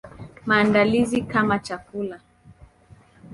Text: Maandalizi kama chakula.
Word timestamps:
Maandalizi 0.45 1.21
kama 1.21 1.59
chakula. 1.59 2.19